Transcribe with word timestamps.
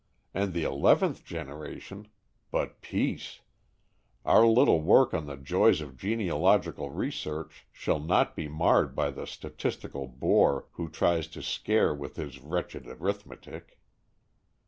And 0.33 0.53
the 0.55 0.63
eleventh 0.63 1.23
generation 1.23 2.07
but 2.49 2.81
peace! 2.81 3.41
Our 4.25 4.47
little 4.47 4.81
work 4.81 5.13
on 5.13 5.27
the 5.27 5.37
joys 5.37 5.79
of 5.79 5.95
genealogical 5.95 6.89
research 6.89 7.67
shall 7.71 7.99
not 7.99 8.35
be 8.35 8.47
marred 8.47 8.95
by 8.95 9.11
the 9.11 9.27
statistical 9.27 10.07
bore 10.07 10.65
who 10.71 10.89
tries 10.89 11.27
to 11.27 11.43
scare 11.43 11.93
with 11.93 12.15
his 12.15 12.39
wretched 12.39 12.87
arithmetic! 12.87 13.77